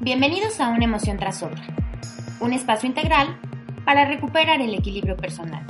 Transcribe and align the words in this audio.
Bienvenidos 0.00 0.60
a 0.60 0.68
Una 0.68 0.84
emoción 0.84 1.18
tras 1.18 1.42
otra, 1.42 1.60
un 2.38 2.52
espacio 2.52 2.88
integral 2.88 3.36
para 3.84 4.04
recuperar 4.04 4.60
el 4.60 4.72
equilibrio 4.72 5.16
personal. 5.16 5.66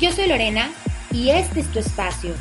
Yo 0.00 0.12
soy 0.12 0.28
Lorena 0.28 0.70
y 1.10 1.30
este 1.30 1.58
es 1.58 1.72
tu 1.72 1.80
espacio. 1.80 2.32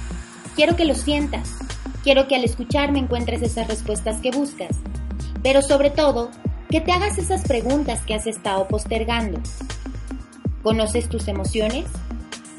Quiero 0.55 0.75
que 0.75 0.85
lo 0.85 0.93
sientas, 0.93 1.57
quiero 2.03 2.27
que 2.27 2.35
al 2.35 2.43
escucharme 2.43 2.99
encuentres 2.99 3.41
esas 3.41 3.67
respuestas 3.67 4.21
que 4.21 4.29
buscas, 4.29 4.77
pero 5.41 5.63
sobre 5.63 5.89
todo, 5.89 6.29
que 6.69 6.79
te 6.79 6.91
hagas 6.91 7.17
esas 7.17 7.41
preguntas 7.41 8.01
que 8.01 8.13
has 8.13 8.27
estado 8.27 8.67
postergando. 8.67 9.39
¿Conoces 10.61 11.09
tus 11.09 11.27
emociones? 11.27 11.85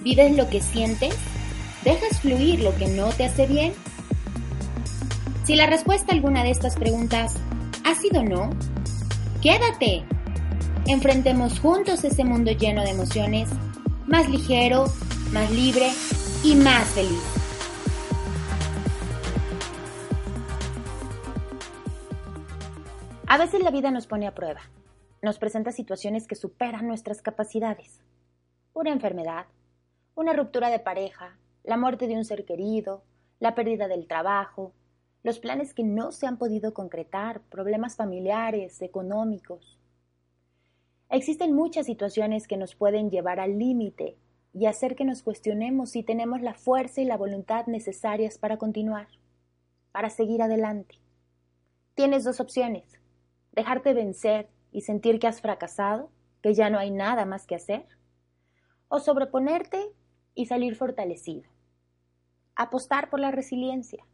¿Vives 0.02 0.36
lo 0.36 0.50
que 0.50 0.60
sientes? 0.60 1.14
¿Dejas 1.84 2.20
fluir 2.20 2.62
lo 2.62 2.74
que 2.74 2.88
no 2.88 3.10
te 3.10 3.26
hace 3.26 3.46
bien? 3.46 3.74
Si 5.46 5.54
la 5.54 5.66
respuesta 5.66 6.10
a 6.10 6.16
alguna 6.16 6.42
de 6.42 6.50
estas 6.50 6.74
preguntas 6.74 7.36
ha 7.84 7.94
sido 7.94 8.24
no, 8.24 8.50
quédate. 9.40 10.04
Enfrentemos 10.88 11.60
juntos 11.60 12.02
ese 12.02 12.24
mundo 12.24 12.50
lleno 12.50 12.82
de 12.82 12.90
emociones, 12.90 13.48
más 14.08 14.28
ligero, 14.28 14.86
más 15.32 15.48
libre 15.52 15.92
y 16.42 16.56
más 16.56 16.88
feliz. 16.88 17.22
A 23.28 23.38
veces 23.38 23.62
la 23.62 23.70
vida 23.70 23.92
nos 23.92 24.08
pone 24.08 24.26
a 24.26 24.34
prueba, 24.34 24.62
nos 25.22 25.38
presenta 25.38 25.70
situaciones 25.70 26.26
que 26.26 26.34
superan 26.34 26.88
nuestras 26.88 27.22
capacidades. 27.22 28.00
Una 28.72 28.90
enfermedad, 28.90 29.46
una 30.16 30.32
ruptura 30.32 30.70
de 30.70 30.80
pareja, 30.80 31.38
la 31.62 31.76
muerte 31.76 32.08
de 32.08 32.16
un 32.16 32.24
ser 32.24 32.44
querido, 32.44 33.04
la 33.38 33.54
pérdida 33.54 33.86
del 33.86 34.08
trabajo, 34.08 34.72
los 35.26 35.40
planes 35.40 35.74
que 35.74 35.82
no 35.82 36.12
se 36.12 36.28
han 36.28 36.38
podido 36.38 36.72
concretar, 36.72 37.40
problemas 37.50 37.96
familiares, 37.96 38.80
económicos. 38.80 39.76
Existen 41.10 41.52
muchas 41.52 41.86
situaciones 41.86 42.46
que 42.46 42.56
nos 42.56 42.76
pueden 42.76 43.10
llevar 43.10 43.40
al 43.40 43.58
límite 43.58 44.16
y 44.52 44.66
hacer 44.66 44.94
que 44.94 45.04
nos 45.04 45.24
cuestionemos 45.24 45.90
si 45.90 46.04
tenemos 46.04 46.42
la 46.42 46.54
fuerza 46.54 47.00
y 47.00 47.06
la 47.06 47.16
voluntad 47.16 47.66
necesarias 47.66 48.38
para 48.38 48.56
continuar, 48.56 49.08
para 49.90 50.10
seguir 50.10 50.42
adelante. 50.42 51.00
Tienes 51.96 52.22
dos 52.22 52.38
opciones, 52.38 52.84
dejarte 53.50 53.94
vencer 53.94 54.48
y 54.70 54.82
sentir 54.82 55.18
que 55.18 55.26
has 55.26 55.40
fracasado, 55.40 56.08
que 56.40 56.54
ya 56.54 56.70
no 56.70 56.78
hay 56.78 56.92
nada 56.92 57.24
más 57.24 57.48
que 57.48 57.56
hacer, 57.56 57.84
o 58.86 59.00
sobreponerte 59.00 59.90
y 60.36 60.46
salir 60.46 60.76
fortalecido. 60.76 61.50
Apostar 62.54 63.10
por 63.10 63.18
la 63.18 63.32
resiliencia 63.32 64.06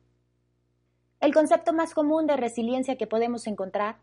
el 1.22 1.32
concepto 1.32 1.72
más 1.72 1.94
común 1.94 2.26
de 2.26 2.36
resiliencia 2.36 2.96
que 2.96 3.06
podemos 3.06 3.46
encontrar 3.46 3.98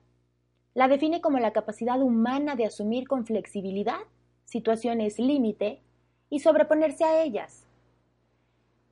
la 0.73 0.87
define 0.87 1.19
como 1.19 1.37
la 1.37 1.51
capacidad 1.51 2.01
humana 2.01 2.55
de 2.55 2.65
asumir 2.65 3.09
con 3.09 3.25
flexibilidad 3.25 3.99
situaciones 4.45 5.19
límite 5.19 5.81
y 6.29 6.39
sobreponerse 6.39 7.03
a 7.03 7.21
ellas. 7.21 7.67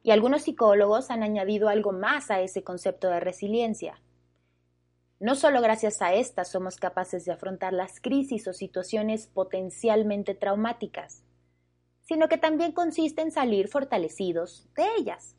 Y 0.03 0.11
algunos 0.11 0.42
psicólogos 0.42 1.09
han 1.09 1.23
añadido 1.23 1.70
algo 1.70 1.94
más 1.94 2.30
a 2.30 2.42
ese 2.42 2.64
concepto 2.64 3.09
de 3.09 3.22
resiliencia. 3.22 4.02
No 5.22 5.36
solo 5.36 5.61
gracias 5.61 6.02
a 6.02 6.14
esta 6.14 6.44
somos 6.44 6.75
capaces 6.75 7.23
de 7.23 7.31
afrontar 7.31 7.72
las 7.72 8.02
crisis 8.02 8.45
o 8.50 8.53
situaciones 8.53 9.28
potencialmente 9.28 10.36
traumáticas, 10.36 11.23
sino 12.02 12.28
que 12.28 12.38
también 12.38 12.73
consiste 12.73 13.22
en 13.22 13.31
salir 13.31 13.70
fortalecidos 13.70 14.67
de 14.75 14.86
ellas. 14.98 15.38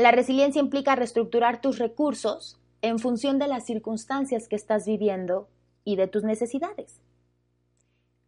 La 0.00 0.12
resiliencia 0.12 0.60
implica 0.60 0.96
reestructurar 0.96 1.60
tus 1.60 1.78
recursos 1.78 2.58
en 2.80 2.98
función 2.98 3.38
de 3.38 3.48
las 3.48 3.66
circunstancias 3.66 4.48
que 4.48 4.56
estás 4.56 4.86
viviendo 4.86 5.50
y 5.84 5.96
de 5.96 6.08
tus 6.08 6.24
necesidades. 6.24 7.02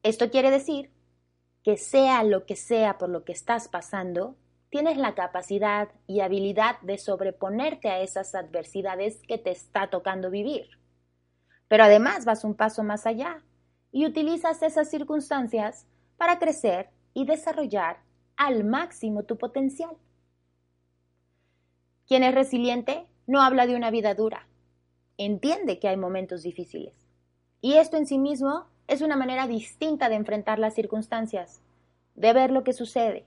Esto 0.02 0.30
quiere 0.30 0.50
decir 0.50 0.90
que 1.64 1.78
sea 1.78 2.24
lo 2.24 2.44
que 2.44 2.56
sea 2.56 2.98
por 2.98 3.08
lo 3.08 3.24
que 3.24 3.32
estás 3.32 3.68
pasando, 3.68 4.36
tienes 4.68 4.98
la 4.98 5.14
capacidad 5.14 5.88
y 6.06 6.20
habilidad 6.20 6.78
de 6.82 6.98
sobreponerte 6.98 7.88
a 7.88 8.00
esas 8.02 8.34
adversidades 8.34 9.22
que 9.26 9.38
te 9.38 9.50
está 9.50 9.88
tocando 9.88 10.28
vivir. 10.28 10.68
Pero 11.68 11.84
además 11.84 12.26
vas 12.26 12.44
un 12.44 12.54
paso 12.54 12.82
más 12.82 13.06
allá 13.06 13.42
y 13.90 14.04
utilizas 14.04 14.62
esas 14.62 14.90
circunstancias 14.90 15.86
para 16.18 16.38
crecer 16.38 16.90
y 17.14 17.24
desarrollar 17.24 18.02
al 18.36 18.62
máximo 18.62 19.22
tu 19.22 19.38
potencial. 19.38 19.96
Quien 22.12 22.24
es 22.24 22.34
resiliente 22.34 23.06
no 23.26 23.40
habla 23.40 23.66
de 23.66 23.74
una 23.74 23.90
vida 23.90 24.12
dura, 24.12 24.46
entiende 25.16 25.78
que 25.78 25.88
hay 25.88 25.96
momentos 25.96 26.42
difíciles. 26.42 26.94
Y 27.62 27.76
esto 27.76 27.96
en 27.96 28.04
sí 28.04 28.18
mismo 28.18 28.66
es 28.86 29.00
una 29.00 29.16
manera 29.16 29.46
distinta 29.46 30.10
de 30.10 30.16
enfrentar 30.16 30.58
las 30.58 30.74
circunstancias, 30.74 31.62
de 32.14 32.34
ver 32.34 32.50
lo 32.50 32.64
que 32.64 32.74
sucede. 32.74 33.24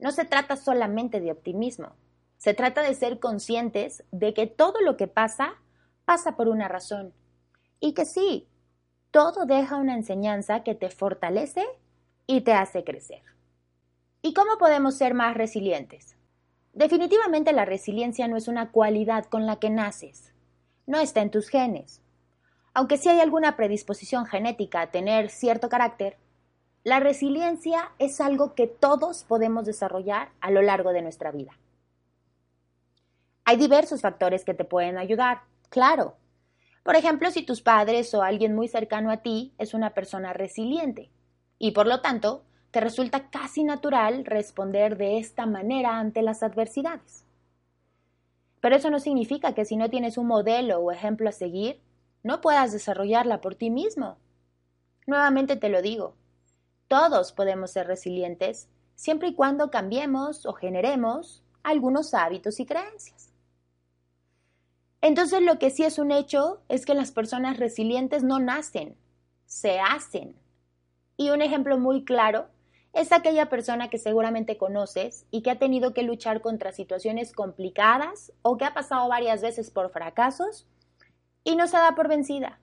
No 0.00 0.10
se 0.10 0.24
trata 0.24 0.56
solamente 0.56 1.20
de 1.20 1.30
optimismo, 1.30 1.92
se 2.36 2.52
trata 2.52 2.82
de 2.82 2.94
ser 2.94 3.20
conscientes 3.20 4.02
de 4.10 4.34
que 4.34 4.48
todo 4.48 4.80
lo 4.80 4.96
que 4.96 5.06
pasa 5.06 5.54
pasa 6.04 6.34
por 6.34 6.48
una 6.48 6.66
razón 6.66 7.12
y 7.78 7.94
que 7.94 8.06
sí, 8.06 8.48
todo 9.12 9.46
deja 9.46 9.76
una 9.76 9.94
enseñanza 9.94 10.64
que 10.64 10.74
te 10.74 10.90
fortalece 10.90 11.64
y 12.26 12.40
te 12.40 12.54
hace 12.54 12.82
crecer. 12.82 13.22
¿Y 14.20 14.34
cómo 14.34 14.58
podemos 14.58 14.96
ser 14.96 15.14
más 15.14 15.36
resilientes? 15.36 16.16
Definitivamente 16.74 17.52
la 17.52 17.64
resiliencia 17.64 18.26
no 18.26 18.36
es 18.36 18.48
una 18.48 18.72
cualidad 18.72 19.26
con 19.26 19.46
la 19.46 19.56
que 19.56 19.70
naces, 19.70 20.32
no 20.86 20.98
está 20.98 21.22
en 21.22 21.30
tus 21.30 21.48
genes. 21.48 22.02
Aunque 22.74 22.98
sí 22.98 23.08
hay 23.08 23.20
alguna 23.20 23.54
predisposición 23.54 24.26
genética 24.26 24.80
a 24.80 24.90
tener 24.90 25.30
cierto 25.30 25.68
carácter, 25.68 26.18
la 26.82 26.98
resiliencia 26.98 27.92
es 28.00 28.20
algo 28.20 28.56
que 28.56 28.66
todos 28.66 29.22
podemos 29.22 29.64
desarrollar 29.64 30.32
a 30.40 30.50
lo 30.50 30.62
largo 30.62 30.92
de 30.92 31.02
nuestra 31.02 31.30
vida. 31.30 31.52
Hay 33.44 33.56
diversos 33.56 34.00
factores 34.00 34.44
que 34.44 34.54
te 34.54 34.64
pueden 34.64 34.98
ayudar, 34.98 35.42
claro. 35.68 36.16
Por 36.82 36.96
ejemplo, 36.96 37.30
si 37.30 37.42
tus 37.42 37.62
padres 37.62 38.12
o 38.14 38.22
alguien 38.22 38.54
muy 38.54 38.66
cercano 38.66 39.12
a 39.12 39.18
ti 39.18 39.54
es 39.58 39.74
una 39.74 39.94
persona 39.94 40.32
resiliente 40.32 41.12
y 41.58 41.70
por 41.70 41.86
lo 41.86 42.00
tanto 42.00 42.44
te 42.74 42.80
resulta 42.80 43.30
casi 43.30 43.62
natural 43.62 44.24
responder 44.24 44.96
de 44.96 45.18
esta 45.18 45.46
manera 45.46 45.96
ante 46.00 46.22
las 46.22 46.42
adversidades. 46.42 47.24
Pero 48.60 48.74
eso 48.74 48.90
no 48.90 48.98
significa 48.98 49.54
que 49.54 49.64
si 49.64 49.76
no 49.76 49.90
tienes 49.90 50.18
un 50.18 50.26
modelo 50.26 50.80
o 50.80 50.90
ejemplo 50.90 51.28
a 51.28 51.32
seguir, 51.32 51.80
no 52.24 52.40
puedas 52.40 52.72
desarrollarla 52.72 53.40
por 53.40 53.54
ti 53.54 53.70
mismo. 53.70 54.16
Nuevamente 55.06 55.54
te 55.54 55.68
lo 55.68 55.82
digo, 55.82 56.16
todos 56.88 57.30
podemos 57.30 57.70
ser 57.70 57.86
resilientes 57.86 58.68
siempre 58.96 59.28
y 59.28 59.34
cuando 59.34 59.70
cambiemos 59.70 60.44
o 60.44 60.52
generemos 60.52 61.44
algunos 61.62 62.12
hábitos 62.12 62.58
y 62.58 62.66
creencias. 62.66 63.32
Entonces 65.00 65.42
lo 65.42 65.60
que 65.60 65.70
sí 65.70 65.84
es 65.84 66.00
un 66.00 66.10
hecho 66.10 66.60
es 66.68 66.86
que 66.86 66.94
las 66.94 67.12
personas 67.12 67.56
resilientes 67.58 68.24
no 68.24 68.40
nacen, 68.40 68.96
se 69.46 69.78
hacen. 69.78 70.34
Y 71.16 71.30
un 71.30 71.40
ejemplo 71.40 71.78
muy 71.78 72.04
claro 72.04 72.48
es 72.94 73.10
aquella 73.10 73.48
persona 73.48 73.90
que 73.90 73.98
seguramente 73.98 74.56
conoces 74.56 75.26
y 75.32 75.42
que 75.42 75.50
ha 75.50 75.58
tenido 75.58 75.92
que 75.92 76.04
luchar 76.04 76.40
contra 76.40 76.72
situaciones 76.72 77.32
complicadas 77.32 78.32
o 78.42 78.56
que 78.56 78.64
ha 78.64 78.72
pasado 78.72 79.08
varias 79.08 79.42
veces 79.42 79.70
por 79.70 79.90
fracasos 79.90 80.68
y 81.42 81.56
no 81.56 81.66
se 81.66 81.76
da 81.76 81.96
por 81.96 82.08
vencida. 82.08 82.60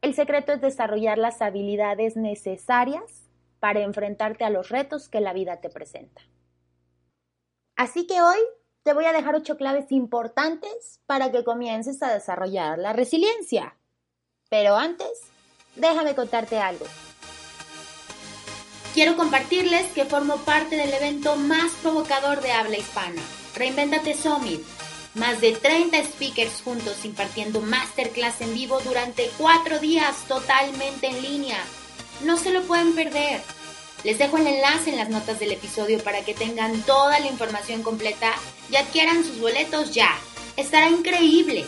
El 0.00 0.14
secreto 0.14 0.52
es 0.52 0.62
desarrollar 0.62 1.18
las 1.18 1.42
habilidades 1.42 2.16
necesarias 2.16 3.28
para 3.60 3.80
enfrentarte 3.80 4.44
a 4.44 4.50
los 4.50 4.70
retos 4.70 5.08
que 5.08 5.20
la 5.20 5.34
vida 5.34 5.60
te 5.60 5.68
presenta. 5.68 6.22
Así 7.76 8.06
que 8.06 8.22
hoy 8.22 8.38
te 8.84 8.94
voy 8.94 9.04
a 9.04 9.12
dejar 9.12 9.34
ocho 9.34 9.58
claves 9.58 9.92
importantes 9.92 11.00
para 11.04 11.30
que 11.30 11.44
comiences 11.44 12.02
a 12.02 12.12
desarrollar 12.12 12.78
la 12.78 12.94
resiliencia. 12.94 13.76
Pero 14.48 14.76
antes, 14.76 15.24
déjame 15.76 16.14
contarte 16.14 16.58
algo 16.58 16.86
quiero 18.98 19.16
compartirles 19.16 19.86
que 19.92 20.06
formo 20.06 20.38
parte 20.38 20.74
del 20.76 20.92
evento 20.92 21.36
más 21.36 21.70
provocador 21.82 22.40
de 22.40 22.50
habla 22.50 22.78
hispana, 22.78 23.22
Reinventate 23.54 24.12
Summit. 24.12 24.60
Más 25.14 25.40
de 25.40 25.52
30 25.52 26.02
speakers 26.02 26.62
juntos 26.62 27.04
impartiendo 27.04 27.60
masterclass 27.60 28.40
en 28.40 28.52
vivo 28.54 28.80
durante 28.80 29.30
cuatro 29.38 29.78
días 29.78 30.24
totalmente 30.26 31.06
en 31.06 31.22
línea. 31.22 31.58
No 32.24 32.36
se 32.38 32.50
lo 32.50 32.62
pueden 32.62 32.92
perder. 32.96 33.40
Les 34.02 34.18
dejo 34.18 34.36
el 34.36 34.48
enlace 34.48 34.90
en 34.90 34.96
las 34.96 35.10
notas 35.10 35.38
del 35.38 35.52
episodio 35.52 36.02
para 36.02 36.24
que 36.24 36.34
tengan 36.34 36.82
toda 36.82 37.20
la 37.20 37.28
información 37.28 37.84
completa 37.84 38.32
y 38.68 38.74
adquieran 38.74 39.22
sus 39.22 39.40
boletos 39.40 39.94
ya. 39.94 40.10
Estará 40.56 40.88
increíble. 40.88 41.64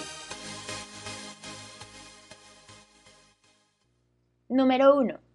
Número 4.49 4.97
1. 4.97 5.30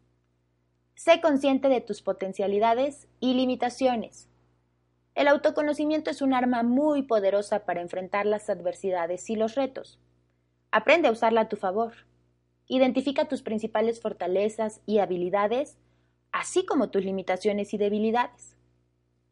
Sé 1.06 1.22
consciente 1.22 1.70
de 1.70 1.82
tus 1.82 2.02
potencialidades 2.02 3.08
y 3.20 3.36
limitaciones. 3.36 4.28
El 5.14 5.28
autoconocimiento 5.28 6.10
es 6.10 6.24
un 6.24 6.34
arma 6.34 6.64
muy 6.64 7.04
poderosa 7.04 7.64
para 7.64 7.82
enfrentar 7.82 8.26
las 8.26 8.50
adversidades 8.50 9.30
y 9.30 9.36
los 9.36 9.54
retos. 9.54 10.00
Aprende 10.72 11.08
a 11.08 11.12
usarla 11.12 11.42
a 11.42 11.48
tu 11.48 11.58
favor. 11.58 11.94
Identifica 12.68 13.26
tus 13.26 13.44
principales 13.44 14.02
fortalezas 14.02 14.82
y 14.88 14.98
habilidades, 14.98 15.78
así 16.32 16.66
como 16.66 16.90
tus 16.90 17.06
limitaciones 17.06 17.76
y 17.76 17.78
debilidades. 17.78 18.58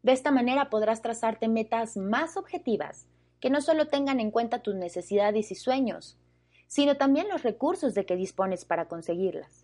De 0.04 0.12
esta 0.12 0.30
manera 0.30 0.70
podrás 0.70 1.02
trazarte 1.02 1.48
metas 1.48 1.98
más 1.98 2.38
objetivas 2.38 3.08
que 3.40 3.50
no 3.50 3.62
solo 3.62 3.88
tengan 3.88 4.20
en 4.20 4.30
cuenta 4.30 4.62
tus 4.62 4.76
necesidades 4.76 5.52
y 5.52 5.56
sueños, 5.56 6.20
sino 6.68 6.98
también 6.98 7.30
los 7.30 7.42
recursos 7.42 7.96
de 7.96 8.06
que 8.06 8.16
dispones 8.16 8.64
para 8.64 8.88
conseguirlas. 8.88 9.63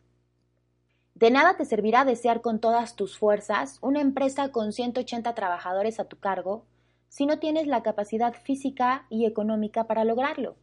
De 1.20 1.32
nada 1.32 1.58
te 1.58 1.66
servirá 1.66 2.06
desear 2.06 2.40
con 2.40 2.60
todas 2.62 2.96
tus 2.96 3.18
fuerzas 3.18 3.78
una 3.82 4.00
empresa 4.00 4.54
con 4.54 4.72
180 4.72 5.36
trabajadores 5.36 6.00
a 6.00 6.06
tu 6.06 6.18
cargo 6.18 6.64
si 7.10 7.26
no 7.26 7.40
tienes 7.40 7.68
la 7.68 7.84
capacidad 7.84 8.34
física 8.34 9.06
y 9.10 9.26
económica 9.26 9.84
para 9.84 10.06
lograrlo. 10.06 10.56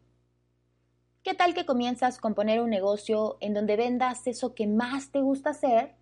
¿Qué 1.23 1.35
tal 1.35 1.53
que 1.53 1.67
comienzas 1.67 2.19
con 2.19 2.32
poner 2.32 2.62
un 2.62 2.70
negocio 2.70 3.37
en 3.41 3.53
donde 3.53 3.76
vendas 3.76 4.26
eso 4.26 4.55
que 4.55 4.67
más 4.67 5.11
te 5.11 5.20
gusta 5.20 5.50
hacer 5.50 5.94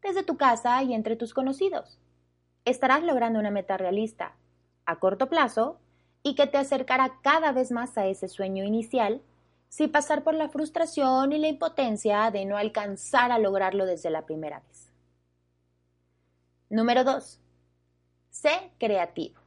desde 0.00 0.22
tu 0.22 0.38
casa 0.38 0.82
y 0.82 0.94
entre 0.94 1.16
tus 1.16 1.34
conocidos? 1.34 1.98
Estarás 2.64 3.02
logrando 3.02 3.38
una 3.38 3.50
meta 3.50 3.76
realista, 3.76 4.36
a 4.86 5.00
corto 5.00 5.28
plazo, 5.28 5.80
y 6.22 6.34
que 6.34 6.46
te 6.46 6.56
acercará 6.56 7.18
cada 7.20 7.52
vez 7.52 7.70
más 7.72 7.98
a 7.98 8.06
ese 8.06 8.28
sueño 8.28 8.64
inicial 8.64 9.20
sin 9.68 9.92
pasar 9.92 10.24
por 10.24 10.34
la 10.34 10.48
frustración 10.48 11.32
y 11.32 11.38
la 11.38 11.48
impotencia 11.48 12.30
de 12.30 12.44
no 12.44 12.56
alcanzar 12.56 13.32
a 13.32 13.38
lograrlo 13.38 13.86
desde 13.86 14.10
la 14.10 14.24
primera 14.24 14.60
vez. 14.60 14.92
Número 16.70 17.04
2. 17.04 17.40
Sé 18.30 18.72
creativo. 18.78 19.40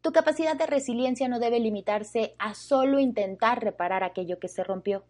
Tu 0.00 0.12
capacidad 0.12 0.56
de 0.56 0.66
resiliencia 0.66 1.28
no 1.28 1.38
debe 1.38 1.60
limitarse 1.60 2.34
a 2.38 2.54
solo 2.54 2.98
intentar 2.98 3.62
reparar 3.62 4.04
aquello 4.04 4.38
que 4.38 4.48
se 4.48 4.62
rompió. 4.64 5.04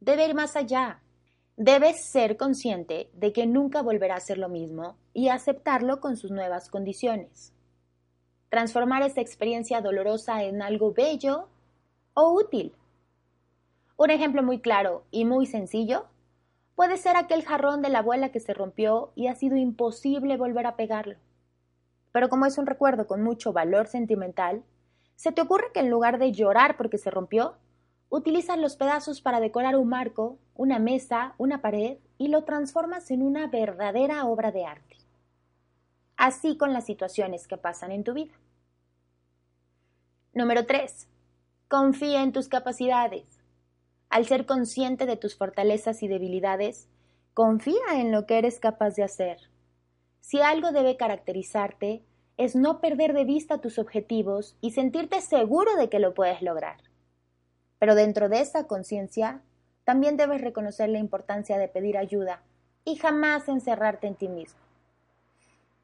Debe 0.00 0.26
ir 0.26 0.34
más 0.34 0.56
allá. 0.56 1.00
Debes 1.56 2.04
ser 2.04 2.36
consciente 2.36 3.10
de 3.14 3.32
que 3.32 3.46
nunca 3.46 3.82
volverá 3.82 4.16
a 4.16 4.20
ser 4.20 4.38
lo 4.38 4.48
mismo 4.48 4.96
y 5.12 5.28
aceptarlo 5.28 6.00
con 6.00 6.16
sus 6.16 6.30
nuevas 6.30 6.70
condiciones. 6.70 7.52
Transformar 8.48 9.02
esta 9.02 9.20
experiencia 9.20 9.80
dolorosa 9.80 10.42
en 10.44 10.60
algo 10.60 10.92
bello 10.92 11.48
o 12.14 12.32
útil. 12.32 12.74
Un 14.02 14.10
ejemplo 14.10 14.42
muy 14.42 14.58
claro 14.58 15.04
y 15.12 15.24
muy 15.24 15.46
sencillo 15.46 16.06
puede 16.74 16.96
ser 16.96 17.16
aquel 17.16 17.44
jarrón 17.44 17.82
de 17.82 17.88
la 17.88 18.00
abuela 18.00 18.32
que 18.32 18.40
se 18.40 18.52
rompió 18.52 19.12
y 19.14 19.28
ha 19.28 19.36
sido 19.36 19.54
imposible 19.54 20.36
volver 20.36 20.66
a 20.66 20.74
pegarlo. 20.74 21.14
Pero 22.10 22.28
como 22.28 22.44
es 22.46 22.58
un 22.58 22.66
recuerdo 22.66 23.06
con 23.06 23.22
mucho 23.22 23.52
valor 23.52 23.86
sentimental, 23.86 24.64
¿se 25.14 25.30
te 25.30 25.40
ocurre 25.40 25.70
que 25.72 25.78
en 25.78 25.88
lugar 25.88 26.18
de 26.18 26.32
llorar 26.32 26.76
porque 26.76 26.98
se 26.98 27.12
rompió, 27.12 27.54
utilizas 28.08 28.58
los 28.58 28.74
pedazos 28.74 29.20
para 29.20 29.38
decorar 29.38 29.76
un 29.76 29.90
marco, 29.90 30.36
una 30.56 30.80
mesa, 30.80 31.36
una 31.38 31.62
pared 31.62 31.98
y 32.18 32.26
lo 32.26 32.42
transformas 32.42 33.08
en 33.12 33.22
una 33.22 33.46
verdadera 33.46 34.24
obra 34.24 34.50
de 34.50 34.66
arte? 34.66 34.96
Así 36.16 36.56
con 36.56 36.72
las 36.72 36.86
situaciones 36.86 37.46
que 37.46 37.56
pasan 37.56 37.92
en 37.92 38.02
tu 38.02 38.14
vida. 38.14 38.34
Número 40.34 40.66
3. 40.66 41.06
Confía 41.68 42.24
en 42.24 42.32
tus 42.32 42.48
capacidades. 42.48 43.41
Al 44.12 44.26
ser 44.26 44.44
consciente 44.44 45.06
de 45.06 45.16
tus 45.16 45.38
fortalezas 45.38 46.02
y 46.02 46.06
debilidades, 46.06 46.86
confía 47.32 47.94
en 47.94 48.12
lo 48.12 48.26
que 48.26 48.36
eres 48.36 48.60
capaz 48.60 48.94
de 48.94 49.04
hacer. 49.04 49.38
Si 50.20 50.42
algo 50.42 50.70
debe 50.70 50.98
caracterizarte, 50.98 52.04
es 52.36 52.54
no 52.54 52.82
perder 52.82 53.14
de 53.14 53.24
vista 53.24 53.62
tus 53.62 53.78
objetivos 53.78 54.54
y 54.60 54.72
sentirte 54.72 55.22
seguro 55.22 55.76
de 55.76 55.88
que 55.88 55.98
lo 55.98 56.12
puedes 56.12 56.42
lograr. 56.42 56.76
Pero 57.78 57.94
dentro 57.94 58.28
de 58.28 58.40
esa 58.40 58.66
conciencia, 58.66 59.40
también 59.84 60.18
debes 60.18 60.42
reconocer 60.42 60.90
la 60.90 60.98
importancia 60.98 61.56
de 61.56 61.68
pedir 61.68 61.96
ayuda 61.96 62.42
y 62.84 62.96
jamás 62.96 63.48
encerrarte 63.48 64.08
en 64.08 64.16
ti 64.16 64.28
mismo. 64.28 64.60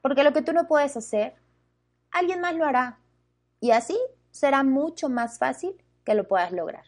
Porque 0.03 0.23
lo 0.23 0.33
que 0.33 0.43
tú 0.43 0.53
no 0.53 0.67
puedes 0.67 0.95
hacer, 0.95 1.33
alguien 2.11 2.41
más 2.41 2.53
lo 2.53 2.65
hará, 2.65 2.99
y 3.59 3.71
así 3.71 3.97
será 4.29 4.61
mucho 4.61 5.09
más 5.09 5.39
fácil 5.39 5.73
que 6.03 6.13
lo 6.13 6.27
puedas 6.27 6.51
lograr. 6.51 6.85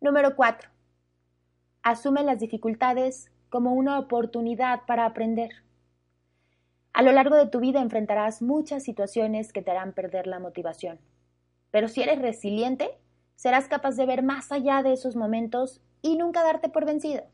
Número 0.00 0.36
4. 0.36 0.70
Asume 1.82 2.22
las 2.22 2.38
dificultades 2.38 3.32
como 3.50 3.72
una 3.72 3.98
oportunidad 3.98 4.82
para 4.86 5.04
aprender. 5.04 5.50
A 6.92 7.02
lo 7.02 7.10
largo 7.10 7.34
de 7.34 7.48
tu 7.48 7.58
vida 7.58 7.80
enfrentarás 7.80 8.40
muchas 8.40 8.84
situaciones 8.84 9.52
que 9.52 9.60
te 9.60 9.72
harán 9.72 9.92
perder 9.92 10.28
la 10.28 10.38
motivación. 10.38 11.00
Pero 11.72 11.88
si 11.88 12.00
eres 12.00 12.22
resiliente, 12.22 12.96
serás 13.34 13.66
capaz 13.66 13.96
de 13.96 14.06
ver 14.06 14.22
más 14.22 14.52
allá 14.52 14.84
de 14.84 14.92
esos 14.92 15.16
momentos 15.16 15.80
y 16.00 16.16
nunca 16.16 16.44
darte 16.44 16.68
por 16.68 16.84
vencido. 16.84 17.24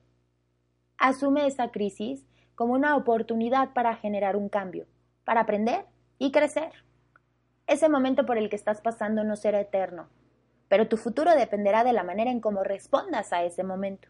Asume 0.97 1.47
esa 1.47 1.71
crisis 1.71 2.25
como 2.55 2.73
una 2.73 2.97
oportunidad 2.97 3.75
para 3.75 3.95
generar 3.97 4.37
un 4.37 4.49
cambio, 4.49 4.87
para 5.27 5.43
aprender 5.43 5.85
y 6.19 6.33
crecer. 6.33 6.73
Ese 7.67 7.91
momento 7.91 8.25
por 8.25 8.39
el 8.39 8.49
que 8.49 8.57
estás 8.57 8.81
pasando 8.81 9.23
no 9.23 9.37
será 9.37 9.61
eterno, 9.61 10.09
pero 10.75 10.89
tu 10.89 10.97
futuro 10.97 11.37
dependerá 11.37 11.85
de 11.85 11.93
la 11.93 12.03
manera 12.03 12.33
en 12.33 12.41
cómo 12.41 12.65
respondas 12.65 13.33
a 13.33 13.45
ese 13.45 13.63
momento. 13.63 14.09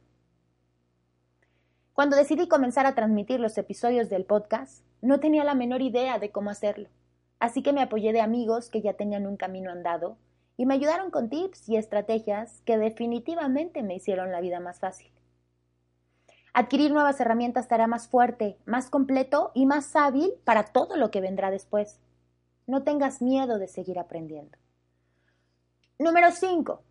Cuando 1.92 2.16
decidí 2.16 2.48
comenzar 2.48 2.86
a 2.86 2.94
transmitir 2.94 3.38
los 3.38 3.58
episodios 3.58 4.08
del 4.08 4.24
podcast, 4.24 4.82
no 5.02 5.20
tenía 5.20 5.44
la 5.44 5.54
menor 5.54 5.82
idea 5.82 6.18
de 6.18 6.30
cómo 6.30 6.48
hacerlo, 6.48 6.88
así 7.38 7.62
que 7.62 7.74
me 7.74 7.82
apoyé 7.82 8.14
de 8.14 8.22
amigos 8.22 8.70
que 8.70 8.80
ya 8.80 8.94
tenían 8.94 9.26
un 9.26 9.36
camino 9.36 9.70
andado 9.70 10.16
y 10.56 10.64
me 10.64 10.72
ayudaron 10.72 11.10
con 11.10 11.28
tips 11.28 11.68
y 11.68 11.76
estrategias 11.76 12.62
que 12.64 12.78
definitivamente 12.78 13.82
me 13.82 13.96
hicieron 13.96 14.32
la 14.32 14.40
vida 14.40 14.58
más 14.58 14.80
fácil. 14.80 15.12
Adquirir 16.54 16.92
nuevas 16.92 17.20
herramientas 17.20 17.68
te 17.68 17.74
hará 17.74 17.88
más 17.88 18.08
fuerte, 18.08 18.56
más 18.64 18.88
completo 18.88 19.50
y 19.52 19.66
más 19.66 19.94
hábil 19.96 20.32
para 20.44 20.64
todo 20.64 20.96
lo 20.96 21.10
que 21.10 21.20
vendrá 21.20 21.50
después. 21.50 22.00
No 22.66 22.84
tengas 22.84 23.20
miedo 23.20 23.58
de 23.58 23.68
seguir 23.68 23.98
aprendiendo. 23.98 24.56
Número 25.96 26.32
5. 26.32 26.82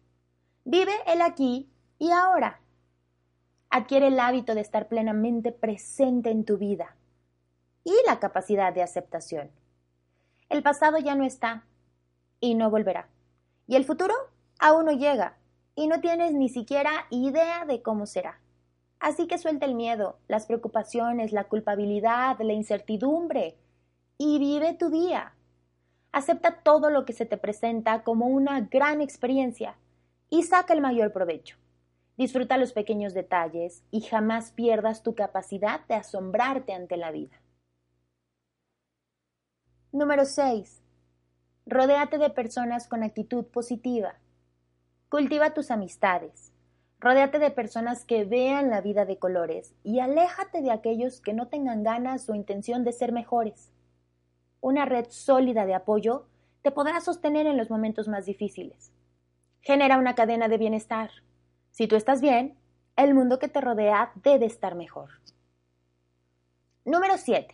Vive 0.63 0.93
el 1.07 1.21
aquí 1.21 1.69
y 1.99 2.11
ahora. 2.11 2.61
Adquiere 3.69 4.07
el 4.07 4.17
hábito 4.17 4.55
de 4.55 4.61
estar 4.61 4.87
plenamente 4.87 5.51
presente 5.51 6.31
en 6.31 6.45
tu 6.45 6.57
vida 6.57 6.95
y 7.83 7.91
la 8.07 8.21
capacidad 8.21 8.71
de 8.71 8.81
aceptación. 8.81 9.51
El 10.47 10.63
pasado 10.63 10.99
ya 10.99 11.15
no 11.15 11.25
está 11.25 11.65
y 12.39 12.55
no 12.55 12.69
volverá. 12.69 13.09
Y 13.67 13.75
el 13.75 13.83
futuro 13.83 14.13
aún 14.57 14.85
no 14.85 14.93
llega 14.93 15.35
y 15.75 15.87
no 15.87 15.99
tienes 15.99 16.31
ni 16.31 16.47
siquiera 16.47 17.05
idea 17.09 17.65
de 17.65 17.81
cómo 17.81 18.05
será. 18.05 18.39
Así 19.01 19.27
que 19.27 19.37
suelta 19.37 19.65
el 19.65 19.75
miedo, 19.75 20.17
las 20.29 20.45
preocupaciones, 20.45 21.33
la 21.33 21.49
culpabilidad, 21.49 22.39
la 22.39 22.53
incertidumbre 22.53 23.57
y 24.17 24.39
vive 24.39 24.75
tu 24.75 24.89
día. 24.89 25.33
Acepta 26.13 26.59
todo 26.61 26.91
lo 26.91 27.05
que 27.05 27.13
se 27.13 27.25
te 27.25 27.37
presenta 27.37 28.03
como 28.03 28.27
una 28.27 28.61
gran 28.61 29.01
experiencia 29.01 29.75
y 30.29 30.43
saca 30.43 30.75
el 30.75 30.79
mayor 30.79 31.11
provecho. 31.11 31.57
Disfruta 32.17 32.57
los 32.57 32.71
pequeños 32.71 33.15
detalles 33.15 33.83
y 33.89 34.01
jamás 34.01 34.51
pierdas 34.51 35.01
tu 35.01 35.15
capacidad 35.15 35.83
de 35.87 35.95
asombrarte 35.95 36.71
ante 36.71 36.97
la 36.97 37.09
vida. 37.09 37.41
Número 39.91 40.25
6. 40.25 40.83
Rodéate 41.65 42.19
de 42.19 42.29
personas 42.29 42.87
con 42.87 43.01
actitud 43.01 43.45
positiva. 43.45 44.13
Cultiva 45.09 45.55
tus 45.55 45.71
amistades. 45.71 46.51
Rodéate 46.99 47.39
de 47.39 47.49
personas 47.49 48.05
que 48.05 48.23
vean 48.23 48.69
la 48.69 48.81
vida 48.81 49.05
de 49.05 49.17
colores 49.17 49.73
y 49.83 49.99
aléjate 49.99 50.61
de 50.61 50.69
aquellos 50.69 51.21
que 51.21 51.33
no 51.33 51.47
tengan 51.47 51.81
ganas 51.81 52.29
o 52.29 52.35
intención 52.35 52.83
de 52.83 52.93
ser 52.93 53.11
mejores 53.11 53.71
una 54.63 54.85
red 54.85 55.07
sólida 55.09 55.65
de 55.65 55.75
apoyo 55.75 56.25
te 56.61 56.71
podrá 56.71 57.01
sostener 57.01 57.45
en 57.47 57.57
los 57.57 57.69
momentos 57.69 58.07
más 58.07 58.25
difíciles. 58.25 58.93
Genera 59.59 59.97
una 59.97 60.15
cadena 60.15 60.47
de 60.47 60.57
bienestar. 60.57 61.11
Si 61.71 61.85
tú 61.85 61.97
estás 61.97 62.21
bien, 62.21 62.57
el 62.95 63.13
mundo 63.13 63.39
que 63.39 63.49
te 63.49 63.59
rodea 63.59 64.13
debe 64.23 64.45
estar 64.45 64.75
mejor. 64.75 65.09
Número 66.85 67.17
7. 67.17 67.53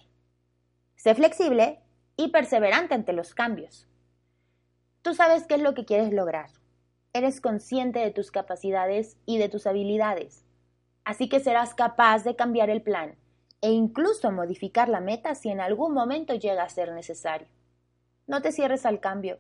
Sé 0.98 1.16
flexible 1.16 1.80
y 2.16 2.28
perseverante 2.28 2.94
ante 2.94 3.14
los 3.14 3.34
cambios. 3.34 3.88
Tú 5.02 5.16
sabes 5.16 5.48
qué 5.48 5.56
es 5.56 5.62
lo 5.62 5.74
que 5.74 5.86
quieres 5.86 6.14
lograr. 6.14 6.52
Eres 7.14 7.42
consciente 7.42 7.98
de 8.00 8.12
tus 8.12 8.30
capacidades 8.30 9.18
y 9.26 9.40
de 9.40 9.50
tus 9.50 9.66
habilidades. 9.66 10.46
Así 11.06 11.28
que 11.28 11.40
serás 11.40 11.74
capaz 11.74 12.24
de 12.24 12.36
cambiar 12.36 12.70
el 12.70 12.84
plan 12.84 13.16
e 13.62 13.72
incluso 13.72 14.32
modificar 14.32 14.90
la 14.90 15.02
meta 15.02 15.36
si 15.36 15.50
en 15.50 15.62
algún 15.62 15.94
momento 15.94 16.34
llega 16.34 16.64
a 16.64 16.70
ser 16.70 16.92
necesario. 16.94 17.48
No 18.28 18.42
te 18.42 18.52
cierres 18.52 18.86
al 18.86 19.00
cambio, 19.00 19.40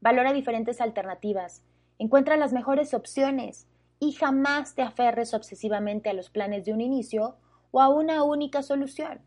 valora 0.00 0.32
diferentes 0.32 0.80
alternativas, 0.80 1.62
encuentra 1.98 2.36
las 2.36 2.52
mejores 2.52 2.94
opciones 2.94 3.66
y 3.98 4.12
jamás 4.12 4.74
te 4.74 4.82
aferres 4.82 5.34
obsesivamente 5.34 6.10
a 6.10 6.14
los 6.14 6.30
planes 6.30 6.64
de 6.64 6.72
un 6.72 6.80
inicio 6.80 7.36
o 7.70 7.80
a 7.80 7.88
una 7.88 8.22
única 8.22 8.62
solución. 8.62 9.20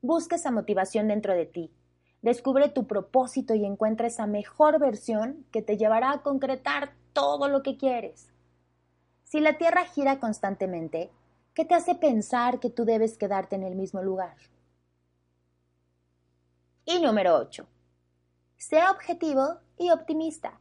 Busca 0.00 0.36
esa 0.36 0.50
motivación 0.50 1.08
dentro 1.08 1.34
de 1.34 1.46
ti 1.46 1.70
Descubre 2.22 2.68
tu 2.68 2.86
propósito 2.86 3.54
y 3.54 3.64
encuentra 3.64 4.08
esa 4.08 4.26
mejor 4.26 4.80
versión 4.80 5.46
que 5.52 5.62
te 5.62 5.76
llevará 5.76 6.10
a 6.10 6.22
concretar 6.22 6.92
todo 7.12 7.48
lo 7.48 7.62
que 7.62 7.76
quieres. 7.76 8.28
Si 9.22 9.40
la 9.40 9.56
Tierra 9.56 9.84
gira 9.84 10.18
constantemente, 10.18 11.10
¿qué 11.58 11.64
te 11.64 11.74
hace 11.74 11.96
pensar 11.96 12.60
que 12.60 12.70
tú 12.70 12.84
debes 12.84 13.18
quedarte 13.18 13.56
en 13.56 13.64
el 13.64 13.74
mismo 13.74 14.00
lugar? 14.00 14.36
Y 16.84 17.00
número 17.00 17.34
8. 17.34 17.66
Sea 18.56 18.92
objetivo 18.92 19.56
y 19.76 19.90
optimista. 19.90 20.60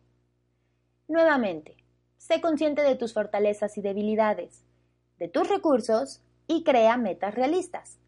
Nuevamente, 1.07 1.77
sé 2.17 2.41
consciente 2.41 2.81
de 2.81 2.95
tus 2.95 3.13
fortalezas 3.13 3.77
y 3.77 3.81
debilidades, 3.83 4.65
de 5.19 5.27
tus 5.27 5.47
recursos 5.47 6.23
y 6.47 6.63
crea 6.63 6.97
metas 6.97 7.35
realistas. 7.35 7.99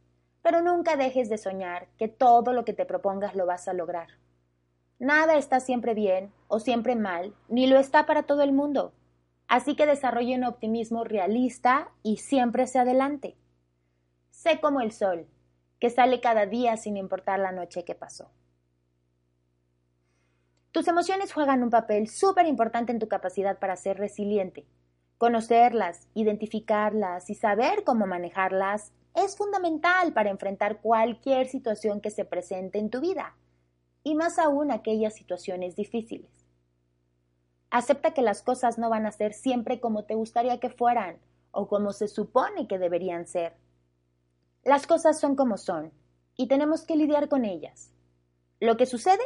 Pero 0.42 0.64
nunca 0.64 0.96
dejes 0.96 1.30
de 1.30 1.38
soñar 1.38 1.90
que 2.00 2.08
todo 2.08 2.54
lo 2.54 2.66
que 2.66 2.74
te 2.74 2.88
propongas 2.88 3.36
lo 3.36 3.46
vas 3.46 3.68
a 3.68 3.74
lograr. 3.74 4.08
Nada 4.98 5.38
está 5.38 5.60
siempre 5.60 5.94
bien 5.94 6.34
o 6.48 6.60
siempre 6.60 6.96
mal, 6.96 7.36
ni 7.50 7.68
lo 7.68 7.78
está 7.78 8.08
para 8.08 8.24
todo 8.24 8.42
el 8.42 8.52
mundo. 8.52 8.94
Así 9.50 9.76
que 9.76 9.88
desarrolle 9.88 10.36
un 10.36 10.44
optimismo 10.44 11.04
realista 11.04 11.90
y 12.04 12.18
siempre 12.18 12.64
hacia 12.64 12.82
adelante. 12.82 13.36
Sé 14.30 14.62
como 14.62 14.80
el 14.80 14.92
sol, 14.92 15.28
que 15.80 15.90
sale 15.90 16.22
cada 16.22 16.46
día 16.46 16.78
sin 16.78 16.98
importar 16.98 17.40
la 17.40 17.52
noche 17.52 17.84
que 17.84 17.96
pasó. 17.96 18.30
Tus 20.72 20.88
emociones 20.88 21.34
juegan 21.34 21.64
un 21.64 21.72
papel 21.72 22.08
súper 22.08 22.46
importante 22.46 22.92
en 22.92 23.00
tu 23.00 23.08
capacidad 23.08 23.58
para 23.58 23.76
ser 23.76 23.98
resiliente. 23.98 24.68
Conocerlas, 25.18 26.08
identificarlas 26.14 27.32
y 27.32 27.34
saber 27.34 27.84
cómo 27.84 28.06
manejarlas 28.06 28.94
es 29.16 29.36
fundamental 29.36 30.14
para 30.14 30.30
enfrentar 30.30 30.80
cualquier 30.80 31.48
situación 31.48 32.02
que 32.02 32.12
se 32.12 32.24
presente 32.24 32.78
en 32.78 32.92
tu 32.92 33.02
vida, 33.02 33.36
y 34.04 34.14
más 34.14 34.38
aún 34.38 34.70
aquellas 34.70 35.16
situaciones 35.16 35.76
difíciles. 35.76 36.39
Acepta 37.72 38.14
que 38.14 38.22
las 38.22 38.42
cosas 38.42 38.78
no 38.78 38.90
van 38.90 39.06
a 39.06 39.12
ser 39.12 39.34
siempre 39.34 39.80
como 39.80 40.04
te 40.04 40.16
gustaría 40.16 40.60
que 40.60 40.70
fueran 40.70 41.18
o 41.52 41.68
como 41.68 41.94
se 41.94 42.08
supone 42.08 42.68
que 42.68 42.80
deberían 42.80 43.28
ser. 43.28 43.54
Las 44.64 44.88
cosas 44.88 45.20
son 45.20 45.36
como 45.36 45.58
son 45.58 45.92
y 46.36 46.48
tenemos 46.48 46.84
que 46.84 46.96
lidiar 46.96 47.30
con 47.30 47.46
ellas. 47.46 47.92
Lo 48.60 48.78
que 48.78 48.86
sucede 48.86 49.24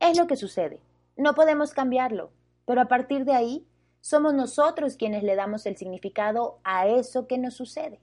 es 0.00 0.18
lo 0.18 0.26
que 0.26 0.36
sucede. 0.36 0.80
No 1.16 1.34
podemos 1.34 1.72
cambiarlo, 1.72 2.30
pero 2.66 2.80
a 2.80 2.88
partir 2.88 3.24
de 3.24 3.34
ahí 3.34 3.66
somos 4.00 4.34
nosotros 4.34 4.96
quienes 4.96 5.22
le 5.22 5.36
damos 5.36 5.64
el 5.66 5.76
significado 5.76 6.58
a 6.64 6.86
eso 6.86 7.26
que 7.26 7.38
nos 7.38 7.54
sucede. 7.54 8.00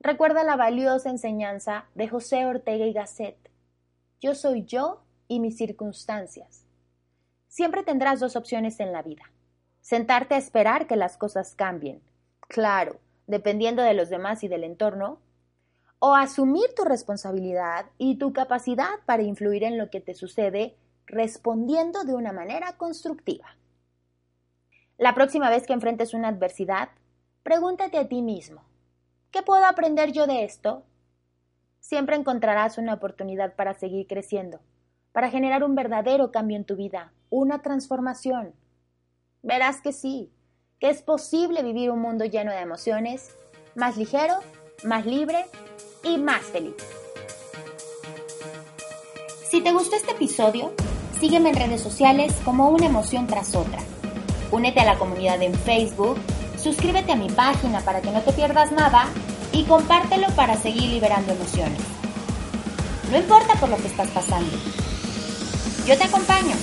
Recuerda 0.00 0.44
la 0.44 0.56
valiosa 0.56 1.08
enseñanza 1.08 1.86
de 1.94 2.08
José 2.08 2.44
Ortega 2.44 2.84
y 2.84 2.92
Gasset. 2.92 3.38
Yo 4.20 4.34
soy 4.34 4.64
yo 4.64 5.00
y 5.28 5.40
mis 5.40 5.56
circunstancias. 5.56 6.63
Siempre 7.54 7.84
tendrás 7.84 8.18
dos 8.18 8.34
opciones 8.34 8.80
en 8.80 8.90
la 8.90 9.02
vida. 9.02 9.30
Sentarte 9.80 10.34
a 10.34 10.38
esperar 10.38 10.88
que 10.88 10.96
las 10.96 11.16
cosas 11.16 11.54
cambien, 11.54 12.02
claro, 12.48 12.98
dependiendo 13.28 13.80
de 13.80 13.94
los 13.94 14.08
demás 14.08 14.42
y 14.42 14.48
del 14.48 14.64
entorno, 14.64 15.20
o 16.00 16.16
asumir 16.16 16.74
tu 16.74 16.82
responsabilidad 16.82 17.86
y 17.96 18.16
tu 18.16 18.32
capacidad 18.32 18.98
para 19.06 19.22
influir 19.22 19.62
en 19.62 19.78
lo 19.78 19.88
que 19.88 20.00
te 20.00 20.14
sucede 20.14 20.74
respondiendo 21.06 22.02
de 22.02 22.14
una 22.14 22.32
manera 22.32 22.76
constructiva. 22.76 23.56
La 24.98 25.14
próxima 25.14 25.48
vez 25.48 25.64
que 25.64 25.74
enfrentes 25.74 26.12
una 26.12 26.30
adversidad, 26.30 26.88
pregúntate 27.44 27.98
a 27.98 28.08
ti 28.08 28.20
mismo, 28.20 28.64
¿qué 29.30 29.44
puedo 29.44 29.64
aprender 29.64 30.10
yo 30.10 30.26
de 30.26 30.42
esto? 30.42 30.82
Siempre 31.78 32.16
encontrarás 32.16 32.78
una 32.78 32.94
oportunidad 32.94 33.54
para 33.54 33.74
seguir 33.74 34.08
creciendo 34.08 34.58
para 35.14 35.30
generar 35.30 35.62
un 35.62 35.76
verdadero 35.76 36.32
cambio 36.32 36.56
en 36.56 36.64
tu 36.64 36.74
vida, 36.74 37.12
una 37.30 37.62
transformación. 37.62 38.54
Verás 39.42 39.80
que 39.80 39.92
sí, 39.92 40.30
que 40.78 40.90
es 40.90 41.02
posible 41.02 41.62
vivir 41.62 41.90
un 41.90 42.00
mundo 42.00 42.24
lleno 42.24 42.52
de 42.52 42.60
emociones, 42.60 43.34
más 43.74 43.96
ligero, 43.96 44.34
más 44.84 45.06
libre 45.06 45.46
y 46.02 46.18
más 46.18 46.42
feliz. 46.42 46.74
Si 49.48 49.60
te 49.60 49.72
gustó 49.72 49.96
este 49.96 50.12
episodio, 50.12 50.72
sígueme 51.20 51.50
en 51.50 51.56
redes 51.56 51.80
sociales 51.80 52.34
como 52.44 52.70
una 52.70 52.86
emoción 52.86 53.26
tras 53.26 53.54
otra. 53.54 53.78
Únete 54.50 54.80
a 54.80 54.84
la 54.84 54.98
comunidad 54.98 55.40
en 55.42 55.54
Facebook, 55.54 56.16
suscríbete 56.56 57.12
a 57.12 57.16
mi 57.16 57.28
página 57.28 57.80
para 57.80 58.00
que 58.00 58.10
no 58.10 58.20
te 58.22 58.32
pierdas 58.32 58.72
nada 58.72 59.08
y 59.52 59.64
compártelo 59.64 60.28
para 60.36 60.56
seguir 60.56 60.90
liberando 60.90 61.32
emociones. 61.32 61.80
No 63.10 63.18
importa 63.18 63.54
por 63.60 63.68
lo 63.68 63.76
que 63.76 63.86
estás 63.86 64.10
pasando 64.10 64.56
yo 65.86 65.98
te 65.98 66.04
acompaño. 66.04 66.56